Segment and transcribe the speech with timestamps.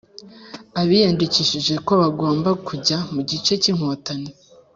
[0.81, 4.31] abaiyandikishije ko bagomba kujya mu gice cy’Inkotanyi